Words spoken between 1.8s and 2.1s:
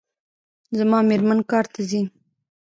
ځي